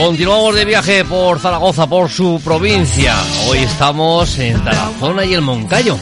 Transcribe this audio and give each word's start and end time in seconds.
Continuamos 0.00 0.54
de 0.54 0.64
viaje 0.64 1.04
por 1.04 1.38
Zaragoza, 1.40 1.86
por 1.86 2.08
su 2.08 2.40
provincia. 2.42 3.14
Hoy 3.46 3.58
estamos 3.58 4.38
en 4.38 4.64
Tarazona 4.64 5.26
y 5.26 5.34
el 5.34 5.42
Moncayo. 5.42 5.98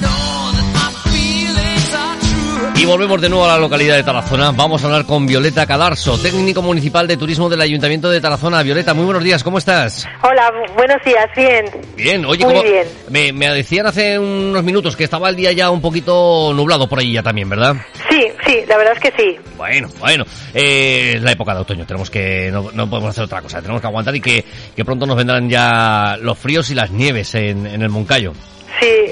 Y 2.81 2.85
volvemos 2.85 3.21
de 3.21 3.29
nuevo 3.29 3.45
a 3.45 3.49
la 3.49 3.59
localidad 3.59 3.97
de 3.97 4.05
Tarazona. 4.05 4.53
Vamos 4.53 4.83
a 4.83 4.87
hablar 4.87 5.05
con 5.05 5.27
Violeta 5.27 5.67
Cadarso, 5.67 6.17
técnico 6.17 6.63
municipal 6.63 7.09
de 7.09 7.17
turismo 7.17 7.49
del 7.49 7.61
Ayuntamiento 7.61 8.09
de 8.09 8.21
Tarazona. 8.21 8.63
Violeta, 8.63 8.95
muy 8.95 9.05
buenos 9.05 9.25
días, 9.25 9.43
¿cómo 9.43 9.59
estás? 9.59 10.07
Hola, 10.23 10.49
buenos 10.77 10.99
días, 11.05 11.27
bien. 11.37 11.65
Bien, 11.97 12.25
oye, 12.25 12.45
Muy 12.45 12.55
como- 12.55 12.63
bien. 12.63 12.87
Me, 13.11 13.33
me 13.33 13.49
decían 13.53 13.87
hace 13.87 14.17
unos 14.17 14.63
minutos 14.63 14.95
que 14.95 15.03
estaba 15.03 15.29
el 15.29 15.35
día 15.35 15.51
ya 15.51 15.71
un 15.71 15.81
poquito 15.81 16.53
nublado 16.55 16.89
por 16.89 17.01
ahí 17.01 17.13
ya 17.15 17.23
también, 17.25 17.49
¿verdad? 17.49 17.75
Sí, 18.09 18.23
sí, 18.47 18.61
la 18.69 18.77
verdad 18.77 18.93
es 18.95 19.01
que 19.01 19.13
sí. 19.21 19.37
Bueno, 19.57 19.89
bueno, 19.99 20.25
eh, 20.55 21.19
la 21.21 21.33
época 21.33 21.55
de 21.57 21.61
otoño, 21.63 21.85
tenemos 21.85 22.11
que, 22.11 22.49
no, 22.53 22.71
no 22.73 22.89
podemos 22.89 23.11
hacer 23.11 23.25
otra 23.25 23.43
cosa, 23.43 23.61
tenemos 23.61 23.81
que 23.81 23.89
aguantar 23.89 24.15
y 24.15 24.21
que, 24.21 24.45
que 24.77 24.85
pronto 24.85 25.05
nos 25.05 25.17
vendrán 25.17 25.51
ya 25.51 26.17
los 26.21 26.39
fríos 26.39 26.71
y 26.71 26.77
las 26.77 26.93
nieves 26.93 27.35
en, 27.35 27.67
en 27.67 27.83
el 27.83 27.89
Moncayo. 27.89 28.35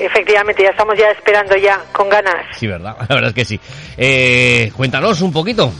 Efectivamente, 0.05 0.63
ya 0.63 0.71
estamos 0.71 0.99
ya 0.99 1.11
esperando 1.11 1.57
ya, 1.57 1.81
con 1.93 2.09
ganas. 2.09 2.47
Sí, 2.57 2.67
¿verdad? 2.67 2.97
La 3.09 3.15
verdad 3.15 3.31
es 3.31 3.35
que 3.35 3.45
sí. 3.45 3.61
Eh, 3.97 4.71
cuéntanos 4.77 5.21
un 5.23 5.33
poquito. 5.33 5.73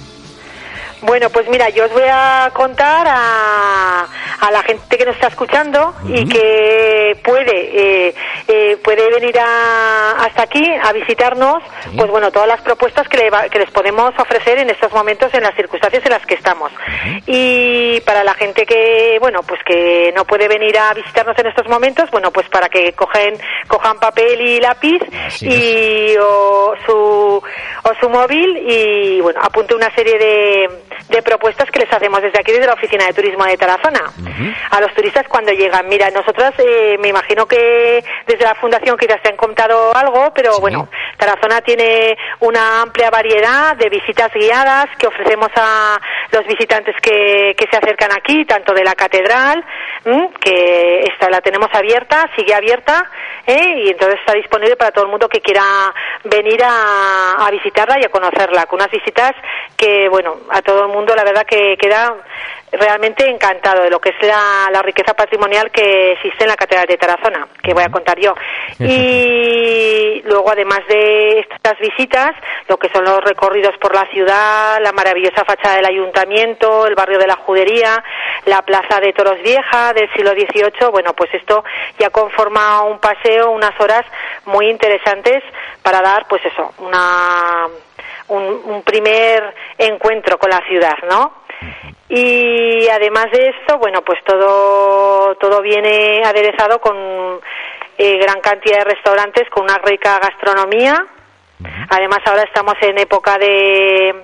Bueno, 1.03 1.29
pues 1.31 1.47
mira, 1.49 1.69
yo 1.69 1.85
os 1.85 1.93
voy 1.93 2.09
a 2.11 2.51
contar 2.55 3.07
a, 3.09 4.07
a 4.47 4.51
la 4.51 4.63
gente 4.63 4.97
que 4.97 5.05
nos 5.05 5.15
está 5.17 5.29
escuchando 5.29 5.95
y 6.09 6.27
que 6.29 7.19
puede 7.25 8.09
eh, 8.09 8.15
eh, 8.49 8.77
puede 8.83 9.11
venir 9.11 9.39
a- 9.39 10.13
hasta 10.25 10.43
aquí 10.43 10.65
a 10.83 10.93
visitarnos, 10.93 11.63
pues 11.97 12.11
bueno, 12.11 12.31
todas 12.31 12.49
las 12.49 12.61
propuestas 12.61 13.09
que, 13.09 13.17
le 13.19 13.31
va- 13.31 13.49
que 13.49 13.59
les 13.59 13.71
podemos 13.71 14.13
ofrecer 14.19 14.59
en 14.59 14.71
estos 14.71 14.93
momentos 14.93 15.33
en 15.35 15.43
las 15.43 15.55
circunstancias 15.57 16.05
en 16.05 16.13
las 16.13 16.25
que 16.27 16.35
estamos. 16.35 16.71
Y 17.27 18.01
para 18.03 18.23
la 18.25 18.35
gente 18.35 18.65
que, 18.67 19.19
bueno, 19.21 19.41
pues 19.47 19.61
que 19.65 20.13
no 20.15 20.25
puede 20.25 20.49
venir 20.49 20.79
a 20.79 20.93
visitarnos 20.95 21.39
en 21.39 21.47
estos 21.47 21.67
momentos, 21.69 22.11
bueno, 22.11 22.31
pues 22.31 22.49
para 22.49 22.69
que 22.69 22.93
cogen, 22.93 23.35
cojan 23.69 23.99
papel 23.99 24.41
y 24.41 24.61
lápiz 24.61 25.01
Así 25.27 25.47
y 25.49 26.17
o 26.19 26.75
su 26.87 27.43
o 27.83 27.91
su 28.01 28.09
móvil 28.09 28.57
y 28.69 29.21
bueno 29.21 29.41
apunte 29.43 29.75
una 29.75 29.93
serie 29.95 30.19
de, 30.19 30.69
de 31.09 31.23
propuestas 31.23 31.71
que 31.71 31.81
les 31.81 31.93
hacemos 31.93 32.21
desde 32.21 32.41
aquí 32.41 32.53
desde 32.53 32.67
la 32.67 32.75
oficina 32.75 33.07
de 33.07 33.13
turismo 33.13 33.45
de 33.45 33.57
Tarazona 33.57 34.01
a 34.71 34.81
los 34.81 34.93
turistas 34.95 35.27
cuando 35.29 35.53
llegan 35.53 35.87
mira 35.89 36.11
nosotras 36.11 36.53
eh, 36.59 36.97
me 36.99 37.09
imagino 37.09 37.47
que 37.47 38.05
desde 38.27 38.45
la 38.45 38.55
fundación 38.57 38.97
quizás 38.97 39.23
te 39.23 39.29
han 39.31 39.37
contado 39.37 39.95
algo 39.97 40.33
pero 40.35 40.55
Sí. 40.55 40.61
bueno 40.61 40.89
Tarazona 41.17 41.61
tiene 41.61 42.17
una 42.41 42.83
amplia 42.83 43.11
variedad 43.11 43.77
de 43.77 43.89
visitas 43.89 44.33
guiadas 44.33 44.87
que 44.99 45.07
ofrecemos 45.07 45.49
a 45.57 45.99
los 46.33 46.47
visitantes 46.47 46.95
que, 47.01 47.55
que 47.57 47.67
se 47.71 47.77
acercan 47.77 48.11
aquí 48.13 48.45
tanto 48.45 48.75
de 48.75 48.85
la 48.85 48.95
catedral 48.95 49.65
que 50.41 51.01
esta 51.01 51.29
la 51.31 51.41
tenemos 51.41 51.69
abierta 51.73 52.31
sigue 52.37 52.55
abierta 52.55 53.11
¿eh? 53.47 53.83
y 53.85 53.89
entonces 53.89 54.21
está 54.21 54.35
disponible 54.35 54.77
para 54.77 54.93
todo 54.93 55.05
el 55.05 55.11
mundo 55.11 55.29
que 55.29 55.41
quiera 55.41 55.63
venir 56.25 56.63
a, 56.63 57.47
a 57.47 57.51
visitarla 57.51 57.99
y 58.01 58.05
a 58.05 58.09
conocerla, 58.09 58.67
con 58.67 58.81
unas 58.81 58.91
visitas 58.91 59.33
que, 59.77 60.09
bueno, 60.09 60.37
a 60.51 60.63
todo 60.63 60.87
el 60.87 60.89
mundo 60.89 61.15
la 61.15 61.25
verdad 61.25 61.47
que 61.47 61.77
queda 61.77 62.15
realmente 62.79 63.29
encantado 63.29 63.83
de 63.83 63.91
lo 63.91 64.01
que 64.01 64.11
es 64.11 64.27
la, 64.27 64.69
la 64.71 64.83
riqueza 64.83 65.15
patrimonial 65.15 65.71
que 65.71 66.13
existe 66.13 66.45
en 66.45 66.49
la 66.49 66.57
Catedral 66.57 66.87
de 66.87 66.97
Tarazona, 66.97 67.49
que 67.63 67.75
voy 67.75 67.83
a 67.83 67.91
contar 67.91 68.19
yo. 68.19 68.35
Y 68.79 70.23
luego, 70.25 70.51
además 70.51 70.81
de 70.89 71.41
estas 71.41 71.79
visitas, 71.79 72.33
lo 72.69 72.77
que 72.77 72.89
son 72.91 73.05
los 73.05 73.23
recorridos 73.23 73.77
por 73.79 73.95
la 73.95 74.07
ciudad, 74.11 74.79
la 74.81 74.93
maravillosa 74.93 75.45
fachada 75.45 75.77
del 75.77 75.87
ayuntamiento, 75.87 76.87
el 76.87 76.95
barrio 76.95 77.19
de 77.19 77.27
la 77.27 77.37
Judería, 77.37 78.03
la 78.45 78.63
plaza 78.63 79.01
de 79.01 79.13
Toros 79.13 79.41
Vieja 79.43 79.93
del 79.93 80.13
siglo 80.13 80.33
XVIII, 80.33 80.91
bueno, 80.91 81.13
pues 81.15 81.33
esto 81.35 81.65
ya 81.99 82.11
conforma 82.11 82.83
un 82.83 82.99
paseo, 82.99 83.51
unas 83.51 83.79
horas 83.81 84.05
muy 84.45 84.69
interesantes 84.69 85.43
para 85.83 86.01
dar, 86.01 86.27
pues 86.29 86.45
eso, 86.45 86.75
una, 86.79 87.67
un, 88.29 88.63
un 88.65 88.83
primer 88.83 89.55
encuentro 89.79 90.39
con 90.39 90.51
la 90.51 90.61
ciudad, 90.67 90.97
¿no? 91.09 91.46
Y 92.09 92.89
además 92.89 93.27
de 93.33 93.49
esto, 93.49 93.79
bueno, 93.79 94.03
pues 94.03 94.23
todo, 94.25 95.35
todo 95.37 95.61
viene 95.61 96.23
aderezado 96.25 96.81
con 96.81 96.97
eh, 97.99 98.19
gran 98.19 98.41
cantidad 98.41 98.79
de 98.79 98.95
restaurantes, 98.95 99.49
con 99.51 99.65
una 99.65 99.79
rica 99.79 100.19
gastronomía. 100.21 100.95
Además 101.91 102.19
ahora 102.27 102.43
estamos 102.43 102.75
en 102.83 102.99
época 102.99 103.39
de, 103.39 104.15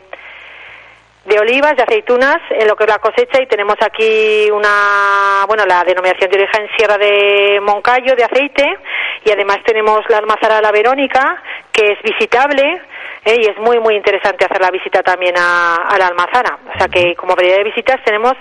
de 1.25 1.38
olivas, 1.38 1.76
de 1.76 1.82
aceitunas, 1.82 2.38
en 2.50 2.69
lo 2.69 2.76
que 2.76 2.84
es 2.84 2.91
la 2.91 2.98
cosecha 2.98 3.41
y 3.41 3.47
tenemos 3.47 3.76
aquí 3.81 4.50
una, 4.50 5.44
bueno, 5.47 5.65
la 5.66 5.82
denominación 5.84 6.31
de 6.31 6.38
origen 6.38 6.69
Sierra 6.76 6.98
de 6.98 7.60
Moncayo 7.62 8.15
de 8.15 8.25
aceite 8.25 8.78
y 9.24 9.30
además 9.30 9.59
tenemos 9.65 10.01
la 10.09 10.18
almazara 10.18 10.57
de 10.57 10.62
la 10.62 10.72
Verónica 10.72 11.42
que 11.72 11.92
es 11.92 12.03
visitable 12.03 12.83
¿eh? 13.24 13.36
y 13.42 13.47
es 13.48 13.59
muy 13.59 13.78
muy 13.80 13.95
interesante 13.97 14.45
hacer 14.45 14.60
la 14.60 14.71
visita 14.71 15.03
también 15.03 15.34
a, 15.39 15.77
a 15.89 15.98
la 15.98 16.07
almazara. 16.09 16.59
O 16.74 16.78
sea 16.78 16.89
que 16.89 17.15
como 17.16 17.34
variedad 17.36 17.59
de 17.59 17.65
visitas 17.65 18.03
tenemos 18.04 18.33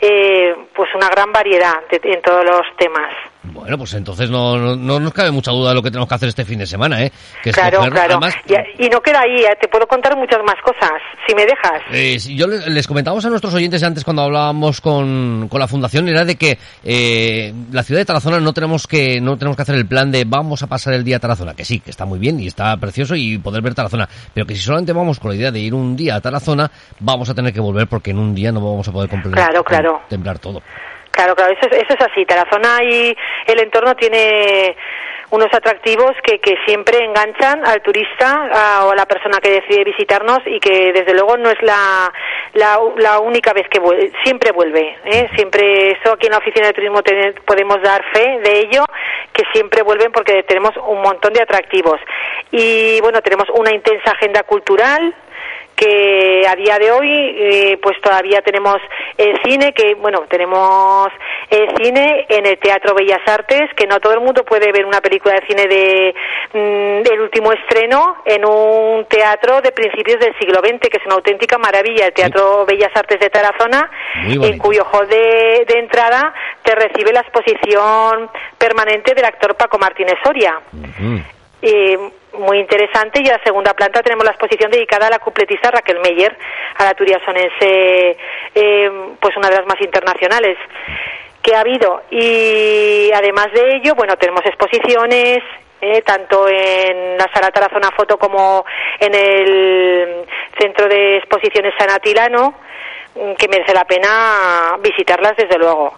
eh, 0.00 0.54
pues 0.74 0.94
una 0.94 1.08
gran 1.08 1.32
variedad 1.32 1.82
de- 1.90 2.12
en 2.12 2.22
todos 2.22 2.44
los 2.44 2.62
temas. 2.76 3.12
Bueno, 3.40 3.78
pues 3.78 3.94
entonces 3.94 4.28
no, 4.30 4.58
no, 4.58 4.74
no 4.74 4.98
nos 4.98 5.12
cabe 5.12 5.30
mucha 5.30 5.52
duda 5.52 5.68
de 5.70 5.76
lo 5.76 5.82
que 5.82 5.90
tenemos 5.90 6.08
que 6.08 6.14
hacer 6.16 6.28
este 6.28 6.44
fin 6.44 6.58
de 6.58 6.66
semana, 6.66 7.02
¿eh? 7.04 7.12
Que 7.42 7.52
Claro, 7.52 7.78
claro. 7.88 8.14
además, 8.18 8.34
Y, 8.78 8.84
y 8.86 8.88
no 8.88 9.00
queda 9.00 9.20
ahí, 9.20 9.42
¿eh? 9.44 9.56
te 9.60 9.68
puedo 9.68 9.86
contar 9.86 10.16
muchas 10.16 10.40
más 10.44 10.56
cosas, 10.62 10.90
si 11.26 11.34
me 11.36 11.42
dejas. 11.46 11.80
Eh, 11.92 12.18
si 12.18 12.36
yo 12.36 12.48
le- 12.48 12.68
les 12.68 12.86
comentábamos 12.88 13.24
a 13.24 13.30
nuestros 13.30 13.54
oyentes 13.54 13.82
antes 13.84 14.02
cuando 14.02 14.22
hablábamos 14.22 14.80
con, 14.80 15.46
con 15.48 15.60
la 15.60 15.68
fundación 15.68 16.08
era 16.08 16.24
de 16.24 16.34
que 16.36 16.58
eh, 16.82 17.54
la 17.70 17.84
ciudad 17.84 18.00
de 18.00 18.04
Tarazona 18.06 18.40
no 18.40 18.52
tenemos 18.52 18.86
que 18.88 19.20
no 19.20 19.36
tenemos 19.38 19.54
que 19.56 19.62
hacer 19.62 19.76
el 19.76 19.86
plan 19.86 20.10
de 20.10 20.24
vamos 20.24 20.62
a 20.64 20.66
pasar 20.66 20.94
el 20.94 21.04
día 21.04 21.16
a 21.16 21.20
Tarazona, 21.20 21.54
que 21.54 21.64
sí, 21.64 21.78
que 21.78 21.90
está 21.90 22.04
muy 22.04 22.18
bien 22.18 22.40
y 22.40 22.48
está 22.48 22.76
precioso 22.76 23.14
y 23.14 23.38
poder 23.38 23.62
ver 23.62 23.74
Tarazona, 23.74 24.08
pero 24.34 24.46
que 24.46 24.56
si 24.56 24.60
solamente 24.62 24.92
vamos 24.92 25.20
con 25.20 25.30
la 25.30 25.36
idea 25.36 25.52
de 25.52 25.60
ir 25.60 25.74
un 25.74 25.96
día 25.96 26.16
a 26.16 26.20
Tarazona, 26.20 26.68
vamos 26.98 27.30
a 27.30 27.34
tener 27.34 27.52
que 27.52 27.60
volver 27.60 27.86
porque 27.86 28.10
en 28.10 28.18
un 28.18 28.34
día 28.34 28.50
no 28.50 28.60
vamos 28.60 28.88
a 28.88 28.92
poder 28.92 29.08
completar 29.08 29.44
Claro, 29.44 29.62
claro. 29.62 29.98
contemplar 30.00 30.38
todo. 30.40 30.60
Claro, 31.18 31.34
claro, 31.34 31.52
eso, 31.52 31.68
es- 31.68 31.82
eso 31.82 31.94
es 31.98 32.00
así. 32.00 32.24
Tarazona 32.24 32.78
y 32.84 33.16
el 33.46 33.58
entorno 33.58 33.96
tiene 33.96 34.76
unos 35.30 35.52
atractivos 35.52 36.12
que, 36.22 36.38
que 36.38 36.56
siempre 36.64 37.04
enganchan 37.04 37.66
al 37.66 37.82
turista 37.82 38.84
o 38.84 38.92
a 38.92 38.94
la 38.94 39.04
persona 39.04 39.38
que 39.42 39.50
decide 39.50 39.82
visitarnos 39.82 40.38
y 40.46 40.60
que 40.60 40.92
desde 40.92 41.14
luego 41.14 41.36
no 41.36 41.50
es 41.50 41.60
la, 41.60 42.12
la, 42.54 43.18
única 43.18 43.52
vez 43.52 43.68
que 43.68 43.80
vuelve, 43.80 44.12
siempre 44.22 44.52
vuelve. 44.52 44.96
¿eh? 45.06 45.28
Siempre, 45.34 45.90
eso 45.90 46.12
aquí 46.12 46.26
en 46.26 46.32
la 46.32 46.38
oficina 46.38 46.68
de 46.68 46.72
turismo 46.72 47.00
podemos 47.44 47.82
dar 47.82 48.00
fe 48.12 48.38
de 48.44 48.60
ello, 48.60 48.84
que 49.32 49.42
siempre 49.52 49.82
vuelven 49.82 50.12
porque 50.12 50.44
tenemos 50.44 50.70
un 50.76 51.02
montón 51.02 51.32
de 51.32 51.42
atractivos. 51.42 51.98
Y 52.52 53.00
bueno, 53.00 53.20
tenemos 53.22 53.48
una 53.54 53.72
intensa 53.74 54.12
agenda 54.12 54.44
cultural 54.44 55.12
que 55.78 56.42
a 56.46 56.56
día 56.56 56.76
de 56.78 56.90
hoy 56.90 57.08
eh, 57.08 57.78
pues 57.80 58.00
todavía 58.00 58.40
tenemos 58.42 58.76
el 59.16 59.38
cine 59.44 59.72
que 59.72 59.94
bueno 59.94 60.24
tenemos 60.28 61.08
el 61.50 61.68
cine 61.76 62.26
en 62.28 62.46
el 62.46 62.58
Teatro 62.58 62.94
Bellas 62.94 63.20
Artes 63.26 63.70
que 63.76 63.86
no 63.86 64.00
todo 64.00 64.14
el 64.14 64.20
mundo 64.20 64.44
puede 64.44 64.72
ver 64.72 64.84
una 64.84 65.00
película 65.00 65.34
de 65.34 65.46
cine 65.46 65.66
de 65.66 66.14
mm, 66.52 67.12
el 67.12 67.20
último 67.20 67.52
estreno 67.52 68.16
en 68.24 68.44
un 68.44 69.06
teatro 69.06 69.60
de 69.60 69.70
principios 69.70 70.18
del 70.18 70.36
siglo 70.38 70.60
XX 70.60 70.88
que 70.90 70.98
es 70.98 71.06
una 71.06 71.14
auténtica 71.14 71.58
maravilla 71.58 72.06
el 72.06 72.12
Teatro 72.12 72.66
Bellas 72.66 72.90
Artes 72.94 73.20
de 73.20 73.30
Tarazona 73.30 73.90
en 74.26 74.58
cuyo 74.58 74.84
hall 74.92 75.08
de, 75.08 75.64
de 75.66 75.78
entrada 75.78 76.34
te 76.62 76.74
recibe 76.74 77.12
la 77.12 77.20
exposición 77.20 78.28
permanente 78.58 79.14
del 79.14 79.24
actor 79.24 79.56
Paco 79.56 79.78
Martínez 79.78 80.16
Soria. 80.22 80.60
Eh, 81.62 81.98
muy 82.38 82.58
interesante 82.58 83.20
y 83.20 83.26
en 83.26 83.32
la 83.32 83.42
segunda 83.42 83.74
planta 83.74 84.02
tenemos 84.02 84.24
la 84.24 84.30
exposición 84.30 84.70
dedicada 84.70 85.06
a 85.06 85.10
la 85.10 85.18
cupletista 85.18 85.70
Raquel 85.70 86.00
Meyer, 86.00 86.36
a 86.76 86.84
la 86.84 86.94
turiasonense, 86.94 88.16
eh, 88.54 88.90
pues 89.20 89.36
una 89.36 89.48
de 89.48 89.56
las 89.56 89.66
más 89.66 89.80
internacionales 89.80 90.56
que 91.42 91.54
ha 91.54 91.60
habido. 91.60 92.02
Y 92.10 93.10
además 93.12 93.48
de 93.52 93.76
ello, 93.76 93.94
bueno, 93.94 94.16
tenemos 94.16 94.44
exposiciones, 94.44 95.38
eh, 95.80 96.02
tanto 96.02 96.48
en 96.48 97.16
la 97.16 97.30
Sala 97.32 97.50
Tarazona 97.50 97.90
Foto 97.96 98.18
como 98.18 98.64
en 98.98 99.14
el 99.14 100.26
Centro 100.58 100.88
de 100.88 101.18
Exposiciones 101.18 101.74
San 101.78 101.90
Atilano, 101.90 102.54
mm, 103.14 103.34
que 103.34 103.48
merece 103.48 103.72
la 103.72 103.84
pena 103.84 104.76
visitarlas 104.80 105.36
desde 105.36 105.58
luego. 105.58 105.94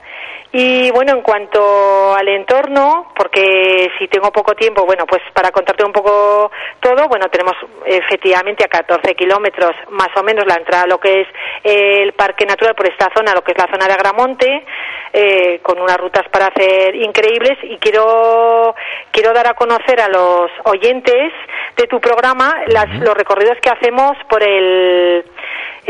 Y 0.52 0.90
bueno, 0.90 1.12
en 1.12 1.22
cuanto 1.22 2.12
al 2.12 2.26
entorno, 2.26 3.12
porque 3.14 3.88
si 3.98 4.08
tengo 4.08 4.32
poco 4.32 4.54
tiempo, 4.54 4.84
bueno, 4.84 5.06
pues 5.06 5.22
para 5.32 5.52
contarte 5.52 5.84
un 5.84 5.92
poco 5.92 6.50
todo, 6.80 7.06
bueno, 7.06 7.28
tenemos 7.28 7.54
efectivamente 7.86 8.64
a 8.64 8.68
14 8.68 9.14
kilómetros 9.14 9.70
más 9.90 10.08
o 10.16 10.24
menos 10.24 10.44
la 10.46 10.54
entrada 10.54 10.84
a 10.84 10.88
lo 10.88 10.98
que 10.98 11.20
es 11.20 11.28
el 11.62 12.12
Parque 12.14 12.46
Natural 12.46 12.74
por 12.74 12.88
esta 12.88 13.10
zona, 13.14 13.32
lo 13.32 13.44
que 13.44 13.52
es 13.52 13.58
la 13.58 13.70
zona 13.70 13.86
de 13.86 13.92
Agramonte, 13.92 14.64
eh, 15.12 15.60
con 15.62 15.80
unas 15.80 15.96
rutas 15.98 16.28
para 16.32 16.46
hacer 16.46 16.96
increíbles. 16.96 17.56
Y 17.62 17.76
quiero, 17.76 18.74
quiero 19.12 19.32
dar 19.32 19.46
a 19.46 19.54
conocer 19.54 20.00
a 20.00 20.08
los 20.08 20.50
oyentes 20.64 21.32
de 21.76 21.86
tu 21.86 22.00
programa 22.00 22.56
las, 22.66 22.88
los 22.98 23.14
recorridos 23.14 23.58
que 23.62 23.70
hacemos 23.70 24.16
por 24.28 24.42
el 24.42 25.24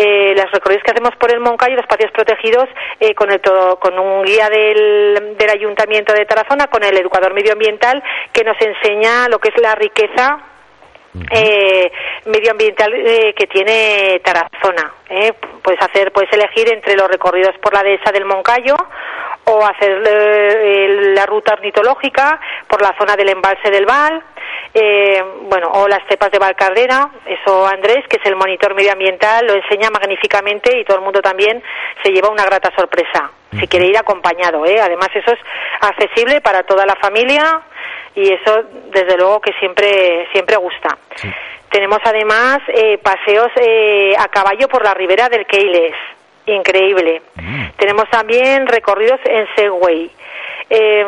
eh, 0.01 0.35
los 0.35 0.51
recorridos 0.51 0.83
que 0.83 0.93
hacemos 0.93 1.15
por 1.17 1.33
el 1.33 1.41
Moncayo, 1.41 1.77
los 1.77 1.87
patios 1.87 2.11
protegidos, 2.13 2.69
eh, 2.99 3.15
con, 3.15 3.31
el 3.31 3.41
todo, 3.41 3.79
con 3.79 3.99
un 3.99 4.25
guía 4.25 4.49
del, 4.49 5.37
del 5.37 5.51
Ayuntamiento 5.51 6.13
de 6.15 6.25
Tarazona, 6.25 6.69
con 6.69 6.83
el 6.83 6.97
educador 6.97 7.35
medioambiental, 7.35 8.03
que 8.33 8.45
nos 8.45 8.57
enseña 8.61 9.29
lo 9.29 9.39
que 9.39 9.51
es 9.51 9.61
la 9.61 9.75
riqueza 9.75 10.41
eh, 11.33 11.91
medioambiental 12.27 12.93
eh, 12.95 13.35
que 13.35 13.47
tiene 13.49 14.21
Tarazona. 14.25 14.95
¿eh? 15.09 15.33
Puedes 15.63 15.83
hacer, 15.83 16.13
puedes 16.13 16.33
elegir 16.33 16.73
entre 16.73 16.95
los 16.95 17.09
recorridos 17.09 17.57
por 17.59 17.75
la 17.75 17.83
dehesa 17.83 18.13
del 18.13 18.25
Moncayo 18.25 18.77
o 19.45 19.67
hacer 19.67 19.99
la 21.17 21.27
ruta 21.27 21.55
ornitológica 21.55 22.41
por 22.69 22.81
la 22.81 22.95
zona 22.97 23.17
del 23.17 23.31
embalse 23.31 23.71
del 23.71 23.87
Val, 23.87 24.23
eh, 24.73 25.23
bueno, 25.43 25.69
o 25.73 25.89
las 25.89 26.01
cepas 26.09 26.31
de 26.31 26.39
Valcarrera. 26.39 27.11
Eso 27.27 27.67
Andrés, 27.67 28.05
que 28.09 28.17
es 28.17 28.27
el 28.27 28.37
monitor 28.37 28.75
medioambiental, 28.75 29.47
lo 29.47 29.55
enseña 29.55 29.91
magníficamente 29.91 30.79
y 30.79 30.85
todo 30.85 30.99
el 30.99 31.05
mundo 31.05 31.21
también 31.21 31.63
se 32.03 32.13
lleva 32.13 32.29
una 32.29 32.45
grata 32.45 32.71
sorpresa. 32.77 33.31
Si 33.59 33.67
quiere 33.67 33.89
ir 33.89 33.99
acompañado, 33.99 34.65
¿eh? 34.65 34.81
Además 34.81 35.09
eso 35.13 35.33
es 35.33 35.39
accesible 35.81 36.41
para 36.41 36.63
toda 36.63 36.87
la 36.87 36.95
familia 36.97 37.61
y 38.15 38.33
eso 38.33 38.63
desde 38.93 39.17
luego 39.17 39.41
que 39.41 39.53
siempre 39.55 40.29
siempre 40.33 40.57
gusta. 40.57 40.97
Tenemos 41.71 41.99
además 42.05 42.59
eh, 42.69 42.99
paseos 42.99 43.51
eh, 43.57 44.15
a 44.17 44.29
caballo 44.29 44.69
por 44.69 44.85
la 44.85 44.95
ribera 44.95 45.29
del 45.29 45.47
Keiles, 45.47 45.95
increíble. 46.47 47.23
Tenemos 47.77 48.09
también 48.11 48.67
recorridos 48.67 49.21
en 49.25 49.47
Segway. 49.57 50.11
Eh, 50.73 51.05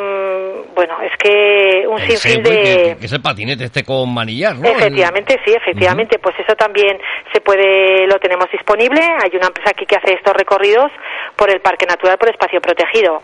bueno, 0.75 0.97
es 1.03 1.13
que 1.23 1.87
un 1.87 2.01
El 2.01 2.09
sinfín 2.17 2.45
Segway, 2.45 2.57
de... 2.57 2.63
que, 2.95 2.97
que 2.99 3.07
es 3.07 3.13
el 3.13 3.23
patinete 3.23 3.65
este 3.65 3.85
con 3.85 4.13
manillar, 4.13 4.57
¿no? 4.57 4.67
Efectivamente, 4.69 5.39
sí, 5.45 5.53
efectivamente. 5.55 6.19
Pues 6.19 6.35
eso 6.41 6.57
también 6.57 6.99
se 7.33 7.41
puede, 7.41 8.07
lo 8.09 8.19
tenemos 8.19 8.47
disponible. 8.51 9.01
Hay 9.01 9.31
una 9.37 9.47
empresa 9.47 9.71
aquí 9.71 9.87
que 9.87 9.97
hace 9.97 10.15
estos 10.15 10.35
recorridos 10.35 10.91
por 11.37 11.49
el 11.51 11.61
Parque 11.61 11.87
Natural 11.87 12.19
por 12.19 12.29
Espacio 12.31 12.61
Protegido. 12.61 13.23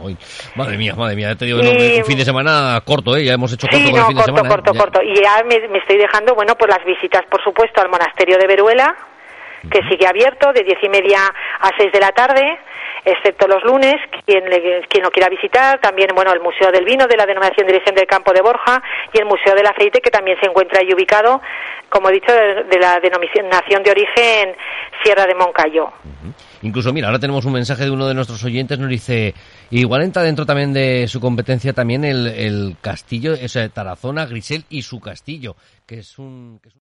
Uy, 0.00 0.16
madre 0.54 0.76
mía, 0.76 0.94
madre 0.96 1.16
mía, 1.16 1.28
ya 1.30 1.36
te 1.36 1.44
digo, 1.44 1.58
Y- 1.60 1.62
no, 1.64 1.70
un 1.98 2.04
fin 2.04 2.18
de 2.18 2.24
semana 2.24 2.80
corto, 2.84 3.16
¿eh? 3.16 3.24
Ya 3.24 3.34
hemos 3.34 3.52
hecho 3.52 3.66
corto 3.66 3.84
Sí, 3.84 3.90
con 3.90 4.00
el 4.00 4.06
fin 4.06 4.16
de 4.16 4.22
corto, 4.22 4.36
semana. 4.36 4.48
¿eh? 4.48 4.50
corto, 4.56 4.72
Ya- 4.72 4.78
corto. 4.80 5.02
Y 5.02 5.14
ya 5.22 5.42
me, 5.44 5.68
me 5.68 5.78
estoy 5.78 5.98
dejando, 5.98 6.34
bueno, 6.34 6.54
pues 6.56 6.68
las 6.76 6.84
visitas, 6.84 7.22
por 7.30 7.42
supuesto, 7.42 7.80
al 7.80 7.88
monasterio 7.90 8.38
de 8.38 8.46
Veruela, 8.46 8.94
que 9.72 9.80
sigue 9.90 10.06
abierto 10.06 10.52
de 10.52 10.62
diez 10.62 10.78
y 10.82 10.88
media 10.88 11.18
a 11.60 11.70
seis 11.76 11.90
de 11.92 11.98
la 11.98 12.12
tarde, 12.12 12.58
excepto 13.12 13.46
los 13.48 13.62
lunes, 13.64 13.96
quien, 14.26 14.44
le- 14.44 14.82
quien 14.88 15.02
lo 15.02 15.10
quiera 15.10 15.28
visitar, 15.28 15.80
también, 15.80 16.10
bueno, 16.14 16.32
el 16.32 16.40
Museo 16.40 16.70
del 16.70 16.84
Vino 16.84 17.06
de 17.06 17.16
la 17.16 17.26
Denominación 17.26 17.66
de 17.66 17.72
Dirección 17.72 17.94
del 17.96 18.06
Campo 18.06 18.32
de 18.32 18.40
Borja 18.42 18.82
y 19.12 19.18
el 19.18 19.24
Museo 19.26 19.54
del 19.54 19.66
Aceite, 19.66 20.00
que 20.00 20.10
también 20.10 20.36
se 20.40 20.46
encuentra 20.48 20.80
ahí 20.80 20.92
ubicado, 20.92 21.40
como 21.88 22.10
he 22.10 22.12
dicho, 22.12 22.32
de, 22.32 22.64
de 22.64 22.78
la 22.78 23.00
denominación 23.00 23.82
de 23.82 23.90
origen 23.90 24.54
Sierra 25.02 25.26
de 25.26 25.34
Moncayo. 25.34 25.88
Incluso, 26.62 26.92
mira, 26.92 27.06
ahora 27.08 27.18
tenemos 27.20 27.44
un 27.44 27.52
mensaje 27.52 27.84
de 27.84 27.90
uno 27.90 28.06
de 28.08 28.14
nuestros 28.14 28.42
oyentes, 28.44 28.78
nos 28.78 28.88
dice, 28.90 29.32
igual 29.70 30.02
entra 30.02 30.22
dentro 30.22 30.44
también 30.44 30.72
de 30.72 31.06
su 31.08 31.20
competencia 31.20 31.72
también 31.72 32.04
el, 32.04 32.26
el 32.26 32.76
castillo, 32.80 33.32
o 33.32 33.48
sea, 33.48 33.68
Tarazona, 33.68 34.26
Grisel 34.26 34.64
y 34.68 34.82
su 34.82 35.00
castillo, 35.00 35.54
que 35.86 36.00
es 36.00 36.18
un... 36.18 36.58
que 36.62 36.68
es 36.68 36.74
un- 36.74 36.87